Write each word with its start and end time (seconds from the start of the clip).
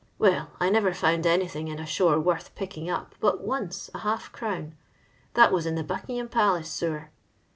"Well, 0.17 0.49
I 0.59 0.71
never 0.71 0.95
found 0.95 1.27
anything 1.27 1.67
in 1.67 1.77
a 1.77 1.83
jtAow 1.83 2.23
worth 2.23 2.55
picking 2.55 2.89
up 2.89 3.13
but 3.19 3.41
once 3.41 3.91
a 3.93 3.99
half 3.99 4.31
crown. 4.31 4.73
That 5.35 5.51
was 5.53 5.67
in 5.67 5.75
the 5.75 5.83
Buckingham 5.83 6.27
Palace 6.27 6.71
sewer. 6.71 7.11